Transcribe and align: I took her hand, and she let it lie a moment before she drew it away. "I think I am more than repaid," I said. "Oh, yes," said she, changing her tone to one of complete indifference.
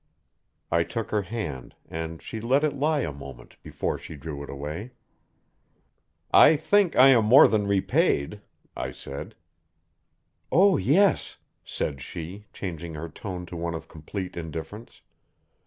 I 0.71 0.81
took 0.81 1.11
her 1.11 1.21
hand, 1.21 1.75
and 1.87 2.23
she 2.23 2.41
let 2.41 2.63
it 2.63 2.73
lie 2.75 3.01
a 3.01 3.11
moment 3.13 3.57
before 3.61 3.99
she 3.99 4.15
drew 4.15 4.41
it 4.41 4.49
away. 4.49 4.93
"I 6.33 6.55
think 6.55 6.95
I 6.95 7.09
am 7.09 7.25
more 7.25 7.47
than 7.47 7.67
repaid," 7.67 8.41
I 8.75 8.93
said. 8.93 9.35
"Oh, 10.51 10.75
yes," 10.75 11.37
said 11.63 12.01
she, 12.01 12.45
changing 12.51 12.95
her 12.95 13.09
tone 13.09 13.45
to 13.45 13.55
one 13.55 13.75
of 13.75 13.87
complete 13.87 14.35
indifference. 14.35 15.01